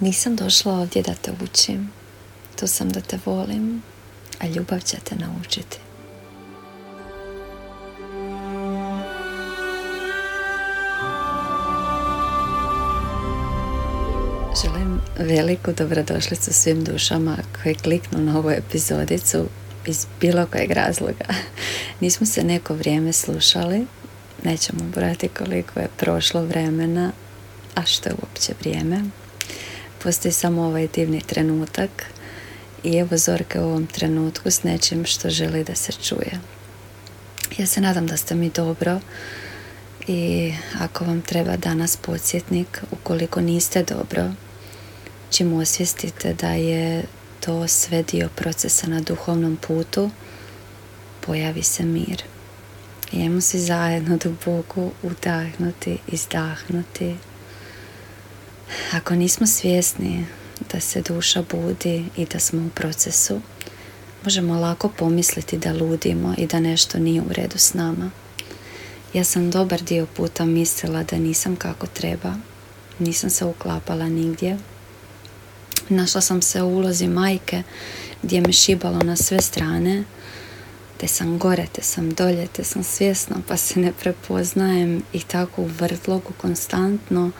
Nisam 0.00 0.36
došla 0.36 0.72
ovdje 0.72 1.02
da 1.02 1.14
te 1.14 1.32
učim. 1.42 1.90
Tu 2.60 2.66
sam 2.66 2.90
da 2.90 3.00
te 3.00 3.18
volim, 3.24 3.82
a 4.40 4.46
ljubav 4.46 4.80
će 4.80 4.96
te 5.04 5.14
naučiti. 5.16 5.78
Želim 14.62 15.00
veliku 15.18 15.72
dobrodošlicu 15.72 16.52
svim 16.52 16.84
dušama 16.84 17.36
koji 17.62 17.74
kliknu 17.74 18.18
na 18.18 18.38
ovu 18.38 18.50
epizodicu 18.50 19.48
iz 19.86 20.06
bilo 20.20 20.46
kojeg 20.46 20.70
razloga. 20.70 21.24
Nismo 22.00 22.26
se 22.26 22.44
neko 22.44 22.74
vrijeme 22.74 23.12
slušali, 23.12 23.86
nećemo 24.44 24.84
brati 24.94 25.28
koliko 25.28 25.80
je 25.80 25.88
prošlo 25.96 26.44
vremena, 26.44 27.12
a 27.74 27.84
što 27.84 28.08
je 28.08 28.14
uopće 28.22 28.52
vrijeme. 28.60 29.23
Postoji 30.04 30.32
samo 30.32 30.62
ovaj 30.62 30.88
divni 30.94 31.20
trenutak 31.20 31.90
i 32.82 32.96
evo 32.96 33.16
Zorka 33.16 33.60
u 33.60 33.64
ovom 33.64 33.86
trenutku 33.86 34.50
s 34.50 34.62
nečim 34.62 35.04
što 35.04 35.30
želi 35.30 35.64
da 35.64 35.74
se 35.74 35.92
čuje. 35.92 36.40
Ja 37.58 37.66
se 37.66 37.80
nadam 37.80 38.06
da 38.06 38.16
ste 38.16 38.34
mi 38.34 38.50
dobro 38.50 39.00
i 40.06 40.52
ako 40.80 41.04
vam 41.04 41.22
treba 41.22 41.56
danas 41.56 41.96
podsjetnik, 41.96 42.82
ukoliko 42.90 43.40
niste 43.40 43.82
dobro, 43.82 44.30
čim 45.30 45.52
osvijestite 45.52 46.34
da 46.34 46.50
je 46.50 47.04
to 47.40 47.68
sve 47.68 48.02
dio 48.02 48.28
procesa 48.36 48.86
na 48.86 49.00
duhovnom 49.00 49.56
putu, 49.56 50.10
pojavi 51.20 51.62
se 51.62 51.82
mir. 51.82 52.22
I 53.12 53.22
ajmo 53.22 53.40
svi 53.40 53.58
zajedno 53.60 54.16
duboko 54.16 54.90
udahnuti, 55.02 55.98
izdahnuti. 56.06 57.16
Ako 58.92 59.14
nismo 59.14 59.46
svjesni 59.46 60.26
da 60.72 60.80
se 60.80 61.02
duša 61.02 61.44
budi 61.50 62.04
i 62.16 62.26
da 62.26 62.38
smo 62.38 62.66
u 62.66 62.70
procesu, 62.70 63.40
možemo 64.24 64.60
lako 64.60 64.88
pomisliti 64.88 65.58
da 65.58 65.72
ludimo 65.72 66.34
i 66.38 66.46
da 66.46 66.60
nešto 66.60 66.98
nije 66.98 67.20
u 67.20 67.32
redu 67.32 67.58
s 67.58 67.74
nama. 67.74 68.10
Ja 69.14 69.24
sam 69.24 69.50
dobar 69.50 69.82
dio 69.82 70.06
puta 70.06 70.44
mislila 70.44 71.02
da 71.02 71.16
nisam 71.18 71.56
kako 71.56 71.86
treba, 71.86 72.34
nisam 72.98 73.30
se 73.30 73.44
uklapala 73.44 74.08
nigdje. 74.08 74.58
Našla 75.88 76.20
sam 76.20 76.42
se 76.42 76.62
u 76.62 76.76
ulozi 76.76 77.08
majke 77.08 77.62
gdje 78.22 78.40
me 78.40 78.52
šibalo 78.52 78.98
na 78.98 79.16
sve 79.16 79.42
strane, 79.42 80.04
te 80.96 81.08
sam 81.08 81.38
gore, 81.38 81.66
te 81.72 81.82
sam 81.82 82.10
dolje, 82.10 82.46
te 82.46 82.64
sam 82.64 82.84
svjesna 82.84 83.36
pa 83.48 83.56
se 83.56 83.80
ne 83.80 83.92
prepoznajem 83.92 85.02
i 85.12 85.20
tako 85.20 85.62
u 85.62 85.66
vrtlogu 85.66 86.32
konstantno 86.40 87.30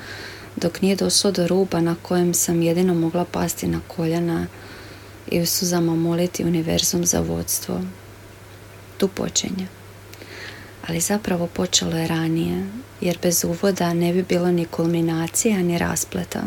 dok 0.57 0.83
nije 0.83 0.97
došlo 0.97 1.31
do 1.31 1.47
ruba 1.47 1.81
na 1.81 1.97
kojem 2.03 2.35
sam 2.35 2.63
jedino 2.63 2.95
mogla 2.95 3.25
pasti 3.25 3.67
na 3.67 3.81
koljena 3.89 4.47
i 5.31 5.41
u 5.41 5.47
suzama 5.47 5.95
moliti 5.95 6.45
univerzum 6.45 7.07
za 7.07 7.21
vodstvo. 7.21 7.81
Tu 8.97 9.09
počinje. 9.09 9.67
Ali 10.89 11.01
zapravo 11.01 11.47
počelo 11.47 11.97
je 11.97 12.07
ranije, 12.07 12.67
jer 13.01 13.19
bez 13.23 13.45
uvoda 13.45 13.95
ne 13.95 14.13
bi 14.13 14.23
bilo 14.23 14.53
ni 14.53 14.65
kulminacija 14.65 15.59
ni 15.59 15.79
raspleta. 15.79 16.43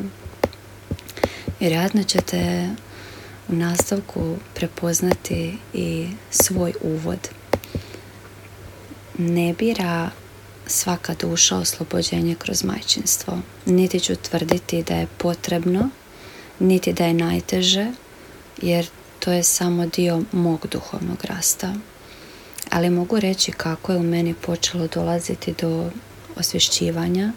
Vjerojatno 1.59 2.03
ćete 2.03 2.69
u 3.47 3.53
nastavku 3.53 4.35
prepoznati 4.53 5.57
i 5.73 6.07
svoj 6.29 6.73
uvod. 6.81 7.29
Ne 9.17 9.53
bira 9.53 10.09
svaka 10.67 11.13
duša 11.13 11.57
oslobođenje 11.57 12.35
kroz 12.35 12.63
majčinstvo. 12.63 13.39
Niti 13.65 13.99
ću 13.99 14.15
tvrditi 14.15 14.83
da 14.83 14.95
je 14.95 15.07
potrebno, 15.17 15.89
niti 16.59 16.93
da 16.93 17.05
je 17.05 17.13
najteže, 17.13 17.91
jer 18.61 18.87
to 19.19 19.31
je 19.31 19.43
samo 19.43 19.85
dio 19.85 20.21
mog 20.31 20.67
duhovnog 20.71 21.25
rasta. 21.25 21.73
Ali 22.69 22.89
mogu 22.89 23.19
reći 23.19 23.51
kako 23.51 23.91
je 23.91 23.97
u 23.97 24.03
meni 24.03 24.33
počelo 24.33 24.87
dolaziti 24.87 25.53
do 25.61 25.89
osvješćivanja 26.35 27.31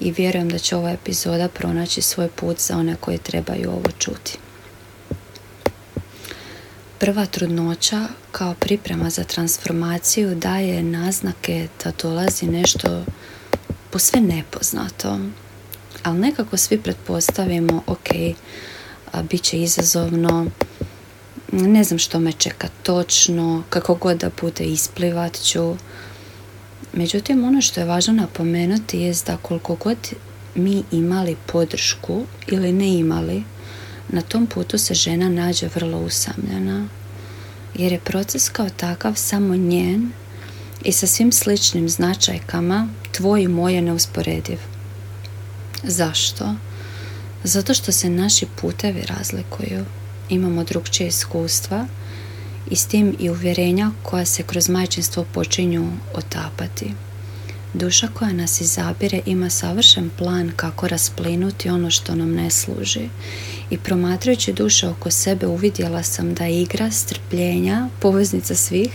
i 0.00 0.12
vjerujem 0.12 0.48
da 0.48 0.58
će 0.58 0.76
ova 0.76 0.90
epizoda 0.90 1.48
pronaći 1.48 2.02
svoj 2.02 2.28
put 2.28 2.58
za 2.58 2.76
one 2.76 2.96
koji 3.00 3.18
trebaju 3.18 3.70
ovo 3.70 3.90
čuti. 3.98 4.38
Prva 7.04 7.26
trudnoća 7.26 8.06
kao 8.32 8.54
priprema 8.54 9.10
za 9.10 9.24
transformaciju 9.24 10.34
daje 10.34 10.82
naznake 10.82 11.68
da 11.84 11.92
dolazi 12.02 12.46
nešto 12.46 13.04
posve 13.90 14.20
nepoznato. 14.20 15.18
Ali 16.02 16.18
nekako 16.18 16.56
svi 16.56 16.78
pretpostavimo, 16.78 17.82
ok, 17.86 18.08
bit 19.30 19.42
će 19.42 19.58
izazovno, 19.58 20.46
ne 21.52 21.84
znam 21.84 21.98
što 21.98 22.20
me 22.20 22.32
čeka 22.32 22.68
točno, 22.82 23.62
kako 23.70 23.94
god 23.94 24.18
da 24.18 24.30
bude 24.40 24.64
isplivat 24.64 25.42
ću. 25.42 25.76
Međutim, 26.92 27.44
ono 27.44 27.60
što 27.60 27.80
je 27.80 27.86
važno 27.86 28.12
napomenuti 28.12 28.98
je 28.98 29.14
da 29.26 29.36
koliko 29.36 29.74
god 29.74 29.98
mi 30.54 30.82
imali 30.92 31.36
podršku 31.46 32.22
ili 32.46 32.72
ne 32.72 32.94
imali, 32.98 33.44
na 34.08 34.22
tom 34.22 34.46
putu 34.46 34.78
se 34.78 34.94
žena 34.94 35.28
nađe 35.28 35.68
vrlo 35.74 35.98
usamljena, 35.98 36.88
jer 37.74 37.92
je 37.92 38.00
proces 38.00 38.48
kao 38.48 38.68
takav 38.68 39.14
samo 39.16 39.56
njen 39.56 40.12
i 40.84 40.92
sa 40.92 41.06
svim 41.06 41.32
sličnim 41.32 41.88
značajkama 41.88 42.88
tvoj 43.12 43.42
i 43.42 43.48
moj 43.48 43.74
je 43.74 43.82
neusporediv. 43.82 44.58
Zašto? 45.82 46.54
Zato 47.44 47.74
što 47.74 47.92
se 47.92 48.10
naši 48.10 48.46
putevi 48.60 49.02
razlikuju. 49.02 49.84
Imamo 50.28 50.64
drugčije 50.64 51.08
iskustva 51.08 51.86
i 52.70 52.76
s 52.76 52.86
tim 52.86 53.16
i 53.18 53.30
uvjerenja 53.30 53.90
koja 54.02 54.24
se 54.24 54.42
kroz 54.42 54.68
majčinstvo 54.68 55.24
počinju 55.34 55.92
otapati. 56.14 56.92
Duša 57.74 58.08
koja 58.14 58.32
nas 58.32 58.60
izabire 58.60 59.20
ima 59.26 59.50
savršen 59.50 60.10
plan 60.18 60.52
kako 60.56 60.88
rasplinuti 60.88 61.68
ono 61.68 61.90
što 61.90 62.14
nam 62.14 62.34
ne 62.34 62.50
služi. 62.50 63.08
I 63.70 63.78
promatrajući 63.78 64.52
duše 64.52 64.88
oko 64.88 65.10
sebe 65.10 65.46
uvidjela 65.46 66.02
sam 66.02 66.34
da 66.34 66.44
je 66.44 66.62
igra 66.62 66.90
strpljenja 66.90 67.88
poveznica 68.00 68.54
svih, 68.54 68.90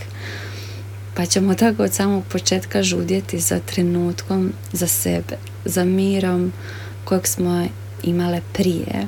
pa 1.14 1.26
ćemo 1.26 1.54
tako 1.54 1.82
od 1.82 1.94
samog 1.94 2.24
početka 2.24 2.82
žudjeti 2.82 3.40
za 3.40 3.60
trenutkom, 3.60 4.52
za 4.72 4.86
sebe, 4.86 5.36
za 5.64 5.84
mirom 5.84 6.52
kojeg 7.04 7.26
smo 7.26 7.66
imale 8.02 8.40
prije, 8.52 9.06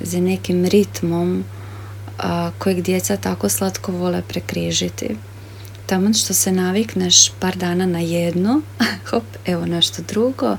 za 0.00 0.20
nekim 0.20 0.64
ritmom 0.64 1.44
kojeg 2.58 2.82
djeca 2.82 3.16
tako 3.16 3.48
slatko 3.48 3.92
vole 3.92 4.22
prekrižiti 4.28 5.16
tamo 5.86 6.12
što 6.12 6.34
se 6.34 6.52
navikneš 6.52 7.30
par 7.40 7.56
dana 7.56 7.86
na 7.86 8.00
jedno, 8.00 8.60
hop, 9.10 9.24
evo 9.46 9.66
nešto 9.66 10.02
drugo 10.02 10.56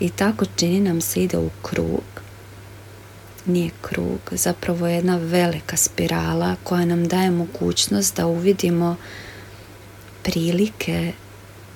i 0.00 0.10
tako 0.10 0.44
čini 0.56 0.80
nam 0.80 1.00
se 1.00 1.22
ide 1.22 1.38
u 1.38 1.50
krug. 1.62 2.02
Nije 3.46 3.70
krug, 3.80 4.20
zapravo 4.30 4.86
je 4.86 4.94
jedna 4.94 5.16
velika 5.16 5.76
spirala 5.76 6.56
koja 6.64 6.84
nam 6.84 7.08
daje 7.08 7.30
mogućnost 7.30 8.16
da 8.16 8.26
uvidimo 8.26 8.96
prilike 10.22 11.12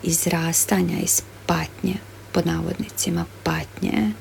izrastanja 0.02 0.98
iz 0.98 1.22
patnje, 1.46 1.94
pod 2.32 2.46
navodnicima 2.46 3.24
patnje, 3.42 4.12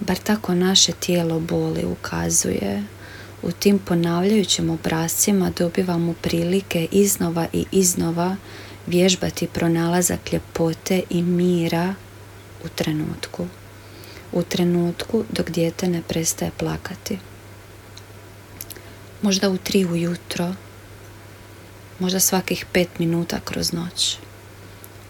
bar 0.00 0.16
tako 0.16 0.54
naše 0.54 0.92
tijelo 0.92 1.40
boli 1.40 1.84
ukazuje 1.84 2.84
u 3.42 3.52
tim 3.52 3.78
ponavljajućim 3.78 4.70
obrazcima 4.70 5.50
dobivamo 5.58 6.14
prilike 6.22 6.88
iznova 6.92 7.46
i 7.52 7.64
iznova 7.72 8.36
vježbati 8.86 9.46
pronalazak 9.46 10.32
ljepote 10.32 11.02
i 11.10 11.22
mira 11.22 11.94
u 12.64 12.68
trenutku. 12.68 13.46
U 14.32 14.42
trenutku 14.42 15.24
dok 15.30 15.50
dijete 15.50 15.88
ne 15.88 16.02
prestaje 16.02 16.50
plakati. 16.58 17.18
Možda 19.22 19.50
u 19.50 19.58
tri 19.58 19.84
ujutro, 19.84 20.54
možda 21.98 22.20
svakih 22.20 22.66
pet 22.72 22.98
minuta 22.98 23.40
kroz 23.44 23.72
noć. 23.72 24.18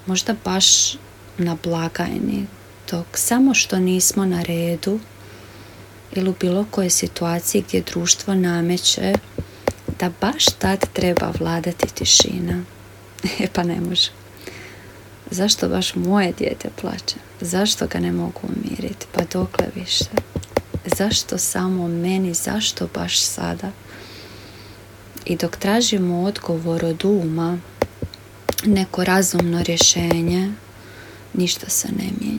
Možda 0.07 0.35
baš 0.45 0.95
na 1.39 1.57
blagajni, 1.65 2.47
dok 2.91 3.07
samo 3.15 3.55
što 3.55 3.79
nismo 3.79 4.25
na 4.25 4.43
redu 4.43 5.01
ili 6.15 6.31
u 6.31 6.35
bilo 6.41 6.67
kojoj 6.71 6.91
situaciji 6.91 7.65
gdje 7.69 7.81
društvo 7.83 8.35
nameće 8.35 9.15
da 10.01 10.11
baš 10.21 10.45
tad 10.45 10.87
treba 10.93 11.33
vladati 11.41 11.95
tišina. 11.95 12.63
E 13.41 13.47
pa 13.53 13.63
ne 13.63 13.81
može. 13.81 14.11
Zašto 15.31 15.69
baš 15.69 15.95
moje 15.95 16.33
dijete 16.39 16.69
plaće? 16.81 17.17
Zašto 17.41 17.87
ga 17.87 17.99
ne 17.99 18.13
mogu 18.13 18.41
umiriti? 18.43 19.07
Pa 19.13 19.23
dokle 19.33 19.67
više? 19.75 20.05
Zašto 20.85 21.39
samo 21.39 21.89
meni? 21.89 22.35
Zašto 22.35 22.89
baš 22.95 23.21
sada? 23.21 23.71
I 25.25 25.37
dok 25.37 25.57
tražimo 25.57 26.23
odgovor 26.23 26.85
od 26.85 27.05
uma, 27.05 27.59
neko 28.65 29.05
razumno 29.05 29.63
rješenje, 29.63 30.53
ništa 31.35 31.71
se 31.71 31.89
ne 31.89 32.11
mijenja. 32.21 32.30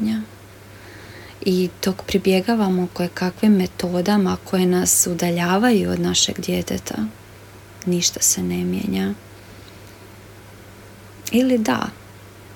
I 1.41 1.69
dok 1.83 2.03
pribjegavamo 2.07 2.87
koje 2.93 3.09
kakvim 3.09 3.53
metodama 3.53 4.37
koje 4.43 4.65
nas 4.65 5.07
udaljavaju 5.07 5.91
od 5.91 5.99
našeg 5.99 6.39
djeteta, 6.39 6.95
ništa 7.85 8.21
se 8.21 8.43
ne 8.43 8.63
mijenja. 8.63 9.13
Ili 11.31 11.57
da, 11.57 11.89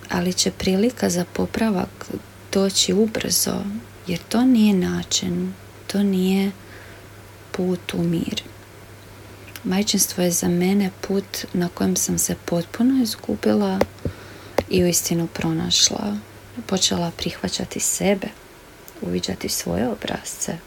ali 0.09 0.33
će 0.33 0.51
prilika 0.51 1.09
za 1.09 1.25
popravak 1.33 2.05
doći 2.53 2.93
ubrzo, 2.93 3.63
jer 4.07 4.19
to 4.29 4.41
nije 4.41 4.73
način, 4.73 5.53
to 5.87 6.03
nije 6.03 6.51
put 7.51 7.93
u 7.93 8.03
mir. 8.03 8.43
Majčinstvo 9.63 10.23
je 10.23 10.31
za 10.31 10.47
mene 10.47 10.91
put 11.07 11.45
na 11.53 11.69
kojem 11.73 11.95
sam 11.95 12.17
se 12.17 12.35
potpuno 12.45 13.03
izgubila 13.03 13.79
i 14.69 14.83
u 14.83 14.87
istinu 14.87 15.27
pronašla. 15.33 16.17
Počela 16.67 17.11
prihvaćati 17.17 17.79
sebe, 17.79 18.27
uviđati 19.01 19.49
svoje 19.49 19.89
obrazce 19.89 20.57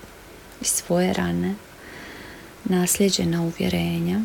i 0.60 0.64
svoje 0.64 1.12
rane, 1.12 1.54
nasljeđena 2.64 3.42
uvjerenja, 3.42 4.20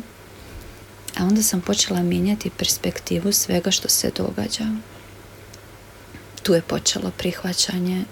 a 1.18 1.24
onda 1.24 1.42
sam 1.42 1.60
počela 1.60 2.02
mijenjati 2.02 2.50
perspektivu 2.50 3.32
svega 3.32 3.70
što 3.70 3.88
se 3.88 4.10
događa. 4.16 4.64
Tu 6.42 6.54
je 6.54 6.62
počelo 6.62 7.10
prihvaćanje 7.18 8.04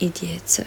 i 0.00 0.10
djece 0.20 0.64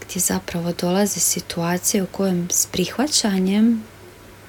gdje 0.00 0.20
zapravo 0.20 0.72
dolazi 0.72 1.20
situacija 1.20 2.04
u 2.04 2.06
kojem 2.06 2.48
s 2.50 2.66
prihvaćanjem 2.66 3.82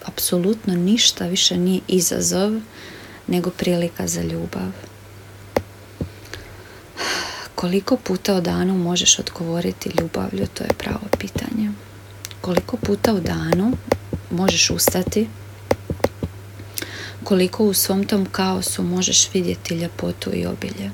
apsolutno 0.06 0.76
ništa 0.76 1.28
više 1.28 1.58
nije 1.58 1.82
izazov 1.88 2.52
nego 3.28 3.50
prilika 3.50 4.08
za 4.08 4.22
ljubav. 4.22 4.72
Koliko 7.66 7.98
puta 7.98 8.36
u 8.36 8.42
danu 8.42 8.78
možeš 8.78 9.20
odgovoriti 9.20 9.92
ljubavlju, 10.00 10.48
to 10.54 10.64
je 10.64 10.74
pravo 10.78 11.08
pitanje. 11.20 11.72
Koliko 12.42 12.78
puta 12.78 13.14
u 13.14 13.20
danu 13.20 13.72
možeš 14.32 14.70
ustati, 14.70 15.28
koliko 17.24 17.66
u 17.66 17.74
svom 17.74 18.04
tom 18.04 18.26
kaosu 18.26 18.84
možeš 18.84 19.30
vidjeti 19.34 19.76
ljepotu 19.76 20.32
i 20.34 20.46
obilje. 20.46 20.92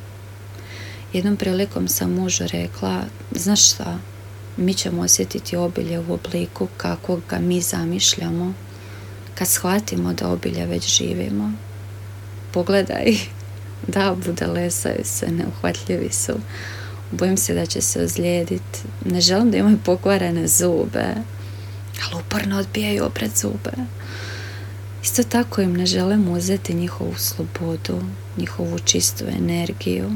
Jednom 1.14 1.36
prilikom 1.36 1.88
sam 1.88 2.14
mužu 2.14 2.44
rekla, 2.48 3.02
znaš 3.32 3.72
šta, 3.72 4.00
mi 4.58 4.74
ćemo 4.74 5.02
osjetiti 5.02 5.56
obilje 5.56 6.00
u 6.00 6.14
obliku 6.14 6.68
kako 6.78 7.20
ga 7.30 7.40
mi 7.40 7.62
zamišljamo 7.62 8.54
kad 9.36 9.48
shvatimo 9.48 10.14
da 10.14 10.30
obilje 10.30 10.66
već 10.66 10.98
živimo. 10.98 11.52
Pogledaj, 12.54 13.18
da, 13.88 14.16
lesaju 14.48 15.02
se, 15.04 15.32
neuhvatljivi 15.32 16.10
su. 16.12 16.34
Bojim 17.12 17.38
se 17.38 17.54
da 17.54 17.66
će 17.66 17.82
se 17.82 18.04
ozlijediti. 18.04 18.80
Ne 19.06 19.22
želim 19.22 19.52
da 19.52 19.58
imaju 19.58 19.78
pokvarene 19.86 20.48
zube, 20.48 21.06
ali 22.06 22.22
uporno 22.22 22.60
odbijaju 22.60 23.06
opred 23.06 23.32
zube. 23.36 23.72
Isto 25.04 25.24
tako 25.24 25.62
im 25.62 25.74
ne 25.74 25.86
želim 25.86 26.30
uzeti 26.30 26.74
njihovu 26.74 27.14
slobodu, 27.18 28.02
njihovu 28.38 28.80
čistu 28.80 29.26
energiju, 29.38 30.12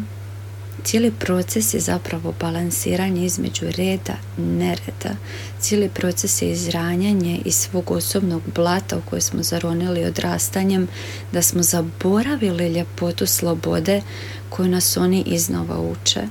cijeli 0.84 1.12
proces 1.12 1.74
je 1.74 1.80
zapravo 1.80 2.34
balansiranje 2.40 3.26
između 3.26 3.66
reda 3.78 4.14
i 4.38 4.42
nereda. 4.42 5.16
Cijeli 5.60 5.90
proces 5.90 6.42
je 6.42 6.52
izranjanje 6.52 7.42
iz 7.46 7.56
svog 7.56 7.92
osobnog 7.92 8.42
blata 8.56 8.98
u 8.98 9.02
koje 9.10 9.22
smo 9.22 9.44
zaronili 9.44 10.06
odrastanjem, 10.06 10.88
da 11.32 11.42
smo 11.42 11.64
zaboravili 11.64 12.74
ljepotu 12.74 13.26
slobode 13.26 14.02
koju 14.50 14.68
nas 14.68 14.98
oni 14.98 15.24
iznova 15.26 15.80
uče. 15.80 16.22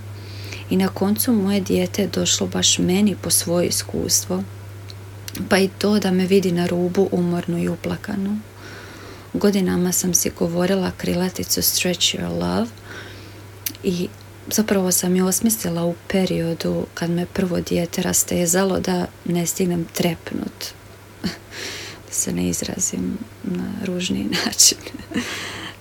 I 0.71 0.77
na 0.77 0.89
koncu 0.89 1.33
moje 1.33 1.61
dijete 1.61 2.03
je 2.03 2.09
došlo 2.09 2.47
baš 2.47 2.79
meni 2.79 3.17
po 3.23 3.31
svoje 3.31 3.67
iskustvo, 3.67 4.43
pa 5.49 5.59
i 5.59 5.69
to 5.79 5.99
da 5.99 6.11
me 6.11 6.27
vidi 6.27 6.53
na 6.53 6.67
rubu 6.67 7.09
umornu 7.13 7.59
i 7.59 7.69
uplakanu. 7.69 8.39
Godinama 9.33 9.93
sam 9.93 10.15
si 10.15 10.31
govorila 10.39 10.91
krilaticu 10.97 11.63
Stretch 11.63 12.15
Your 12.15 12.41
Love 12.41 12.71
i 13.83 14.09
zapravo 14.51 14.93
sam 14.93 15.17
je 15.17 15.25
osmislila 15.25 15.85
u 15.85 15.95
periodu 16.09 16.87
kad 16.95 17.11
me 17.11 17.27
prvo 17.27 17.61
dijete 17.61 18.03
rastezalo 18.03 18.81
da 18.81 19.07
ne 19.25 19.47
stignem 19.47 19.85
trepnut. 19.93 20.65
da 22.07 22.13
se 22.13 22.33
ne 22.33 22.49
izrazim 22.49 23.19
na 23.43 23.73
ružni 23.85 24.25
način. 24.45 24.79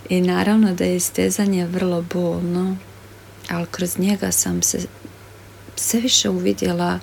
I 0.10 0.22
naravno 0.22 0.74
da 0.74 0.84
je 0.84 0.96
istezanje 0.96 1.66
vrlo 1.66 2.02
bolno, 2.02 2.78
ali 3.50 3.66
kroz 3.72 4.00
njega 4.00 4.32
sam 4.32 4.62
se 4.62 4.80
sve 5.76 6.00
više 6.00 6.30
uvidjela 6.30 7.00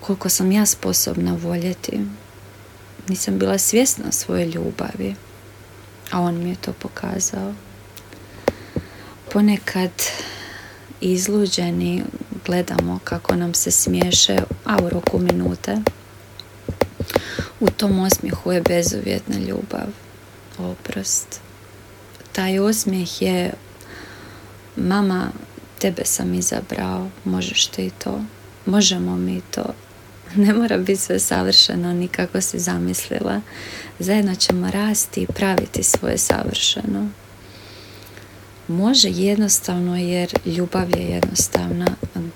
koliko 0.00 0.28
sam 0.28 0.52
ja 0.52 0.66
sposobna 0.66 1.38
voljeti. 1.42 2.00
Nisam 3.08 3.38
bila 3.38 3.58
svjesna 3.58 4.12
svoje 4.12 4.46
ljubavi, 4.46 5.14
a 6.10 6.20
on 6.20 6.42
mi 6.42 6.50
je 6.50 6.56
to 6.56 6.72
pokazao. 6.72 7.54
Ponekad 9.32 9.90
izluđeni 11.00 12.02
gledamo 12.46 12.98
kako 13.04 13.36
nam 13.36 13.54
se 13.54 13.70
smiješe, 13.70 14.38
a 14.64 14.76
u 14.82 14.88
roku 14.88 15.18
minute 15.18 15.76
u 17.60 17.70
tom 17.70 17.98
osmijehu 17.98 18.52
je 18.52 18.62
bezuvjetna 18.62 19.38
ljubav, 19.38 19.88
oprost. 20.58 21.40
Taj 22.32 22.58
osmijeh 22.58 23.22
je 23.22 23.52
mama, 24.76 25.30
tebe 25.78 26.04
sam 26.04 26.34
izabrao, 26.34 27.08
možeš 27.24 27.66
ti 27.66 27.90
to, 28.04 28.20
možemo 28.66 29.16
mi 29.16 29.40
to. 29.50 29.64
Ne 30.36 30.52
mora 30.52 30.76
biti 30.78 31.00
sve 31.00 31.18
savršeno 31.18 31.92
ni 31.92 32.08
kako 32.08 32.40
si 32.40 32.58
zamislila. 32.58 33.40
Zajedno 33.98 34.34
ćemo 34.34 34.70
rasti 34.70 35.20
i 35.22 35.26
praviti 35.26 35.82
svoje 35.82 36.18
savršeno 36.18 37.08
može 38.68 39.08
jednostavno 39.08 39.96
jer 39.96 40.34
ljubav 40.46 40.98
je 40.98 41.04
jednostavna, 41.04 41.86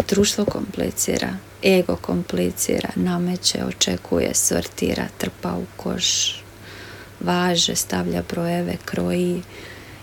društvo 0.09 0.45
komplicira, 0.45 1.37
ego 1.65 1.97
komplicira, 1.97 2.89
nameće, 2.95 3.65
očekuje, 3.65 4.35
sortira, 4.35 5.09
trpa 5.19 5.53
u 5.53 5.65
koš, 5.77 6.37
važe, 7.21 7.75
stavlja 7.75 8.23
brojeve, 8.31 8.77
kroji, 8.85 9.43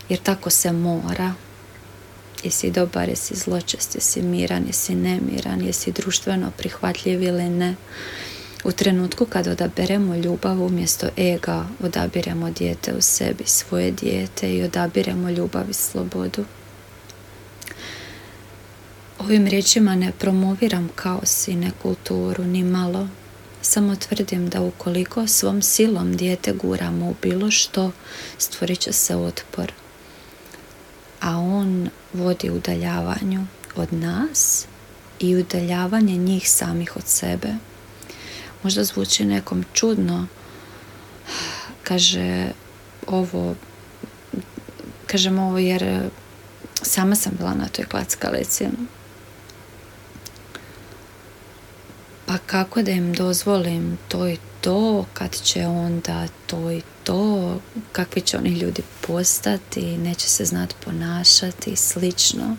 jer 0.08 0.18
tako 0.18 0.50
se 0.50 0.72
mora. 0.72 1.34
Jesi 2.44 2.70
dobar, 2.70 3.08
jesi 3.08 3.34
zločest, 3.34 3.94
jesi 3.94 4.22
miran, 4.22 4.66
jesi 4.66 4.94
nemiran, 4.94 5.60
jesi 5.60 5.92
društveno 5.92 6.50
prihvatljiv 6.58 7.22
ili 7.22 7.48
ne. 7.48 7.74
U 8.64 8.72
trenutku 8.72 9.26
kad 9.26 9.46
odaberemo 9.46 10.14
ljubav 10.14 10.62
umjesto 10.62 11.08
ega, 11.16 11.66
odabiremo 11.82 12.50
dijete 12.50 12.94
u 12.94 13.00
sebi, 13.00 13.44
svoje 13.46 13.90
dijete 13.90 14.56
i 14.56 14.62
odabiremo 14.62 15.30
ljubav 15.30 15.70
i 15.70 15.72
slobodu. 15.72 16.44
Ovim 19.18 19.46
riječima 19.46 19.94
ne 19.94 20.12
promoviram 20.18 20.88
kaos 20.94 21.48
i 21.48 21.56
nekulturu, 21.56 22.44
ni 22.44 22.64
malo. 22.64 23.08
Samo 23.62 23.96
tvrdim 23.96 24.48
da 24.48 24.62
ukoliko 24.62 25.26
svom 25.26 25.62
silom 25.62 26.16
dijete 26.16 26.52
guramo 26.52 27.06
u 27.06 27.14
bilo 27.22 27.50
što, 27.50 27.92
stvorit 28.38 28.78
će 28.78 28.92
se 28.92 29.16
otpor. 29.16 29.72
A 31.20 31.38
on 31.38 31.88
vodi 32.12 32.50
udaljavanju 32.50 33.46
od 33.76 33.92
nas 33.92 34.66
i 35.20 35.36
udaljavanje 35.36 36.16
njih 36.16 36.50
samih 36.50 36.96
od 36.96 37.06
sebe 37.06 37.48
možda 38.62 38.84
zvuči 38.84 39.24
nekom 39.24 39.64
čudno. 39.72 40.26
Kaže 41.82 42.48
ovo 43.06 43.54
kažem 45.06 45.38
ovo 45.38 45.58
jer 45.58 46.10
sama 46.82 47.16
sam 47.16 47.32
bila 47.38 47.54
na 47.54 47.68
toj 47.68 47.84
klackalici. 47.84 48.68
Pa 52.26 52.38
kako 52.46 52.82
da 52.82 52.90
im 52.90 53.12
dozvolim 53.12 53.98
to 54.08 54.28
i 54.28 54.36
to 54.60 55.06
kad 55.14 55.42
će 55.42 55.66
onda 55.66 56.26
to 56.46 56.70
i 56.70 56.82
to 57.04 57.58
kakvi 57.92 58.22
će 58.22 58.36
oni 58.36 58.50
ljudi 58.50 58.82
postati 59.06 59.98
neće 59.98 60.28
se 60.28 60.44
znati 60.44 60.74
ponašati 60.84 61.76
slično. 61.76 62.56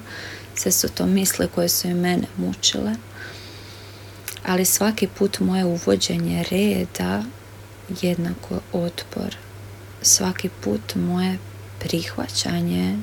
Sve 0.55 0.71
su 0.71 0.89
to 0.89 1.05
misle 1.05 1.47
koje 1.47 1.69
su 1.69 1.87
i 1.87 1.93
mene 1.93 2.27
mučile 2.37 2.95
ali 4.45 4.65
svaki 4.65 5.07
put 5.07 5.39
moje 5.39 5.65
uvođenje 5.65 6.43
reda 6.51 7.23
jednako 8.01 8.59
otpor. 8.73 9.35
Svaki 10.01 10.49
put 10.63 10.95
moje 10.95 11.37
prihvaćanje 11.79 12.97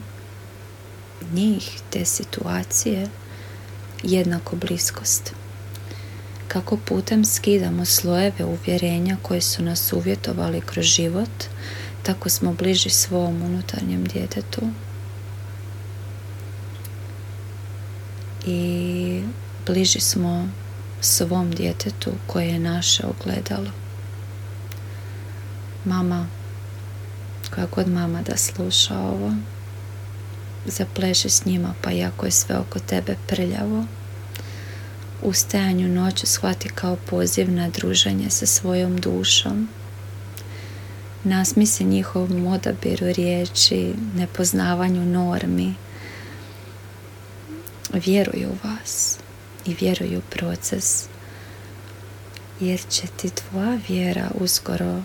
njih, 1.32 1.80
te 1.90 2.04
situacije, 2.04 3.08
jednako 4.02 4.56
bliskost. 4.56 5.32
Kako 6.48 6.76
putem 6.76 7.24
skidamo 7.24 7.84
slojeve 7.84 8.44
uvjerenja 8.44 9.16
koje 9.22 9.40
su 9.40 9.62
nas 9.62 9.92
uvjetovali 9.92 10.60
kroz 10.60 10.84
život, 10.84 11.44
tako 12.02 12.28
smo 12.28 12.52
bliži 12.52 12.90
svom 12.90 13.42
unutarnjem 13.42 14.04
djetetu. 14.04 14.62
I 18.46 19.22
bliži 19.66 20.00
smo 20.00 20.48
svom 21.00 21.50
djetetu 21.50 22.10
koje 22.26 22.48
je 22.48 22.58
naše 22.58 23.02
ogledalo. 23.06 23.70
Mama, 25.84 26.26
koja 27.54 27.66
god 27.74 27.88
mama 27.88 28.22
da 28.22 28.36
sluša 28.36 28.98
ovo, 28.98 29.32
zapleši 30.66 31.28
s 31.28 31.44
njima 31.44 31.74
pa 31.82 31.90
iako 31.92 32.26
je 32.26 32.32
sve 32.32 32.58
oko 32.58 32.78
tebe 32.78 33.16
prljavo, 33.26 33.84
u 35.22 35.32
stajanju 35.32 35.88
noću 35.88 36.26
shvati 36.26 36.68
kao 36.68 36.96
poziv 36.96 37.50
na 37.50 37.68
druženje 37.68 38.30
sa 38.30 38.46
svojom 38.46 39.00
dušom. 39.00 39.68
Nasmi 41.24 41.66
se 41.66 41.84
njihovom 41.84 42.46
odabiru 42.46 43.06
riječi, 43.06 43.94
nepoznavanju 44.16 45.06
normi. 45.06 45.74
Vjeruju 47.92 48.48
u 48.48 48.68
vas 48.68 49.18
i 49.68 49.76
vjeruju 49.80 50.18
u 50.18 50.30
proces, 50.30 51.04
jer 52.60 52.80
će 52.90 53.02
ti 53.16 53.30
tvoja 53.30 53.78
vjera 53.88 54.30
uskoro 54.34 55.02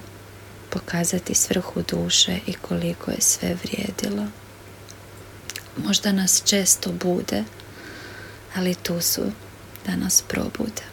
pokazati 0.70 1.36
svrhu 1.36 1.82
duše 1.90 2.40
i 2.48 2.54
koliko 2.54 3.12
je 3.12 3.22
sve 3.22 3.58
vrijedilo. 3.64 4.28
Možda 5.78 6.12
nas 6.12 6.44
često 6.46 6.92
bude, 6.92 7.44
ali 8.56 8.76
tu 8.76 9.02
su 9.02 9.22
da 9.86 9.96
nas 9.96 10.24
probude. 10.28 10.93